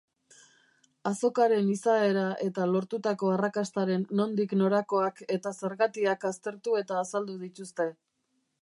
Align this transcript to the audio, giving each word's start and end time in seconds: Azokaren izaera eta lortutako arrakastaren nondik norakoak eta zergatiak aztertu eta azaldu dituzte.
Azokaren 1.09 1.67
izaera 1.73 2.23
eta 2.47 2.65
lortutako 2.71 3.29
arrakastaren 3.35 4.07
nondik 4.21 4.57
norakoak 4.63 5.23
eta 5.39 5.53
zergatiak 5.63 6.31
aztertu 6.33 6.77
eta 6.83 7.01
azaldu 7.05 7.41
dituzte. 7.47 7.91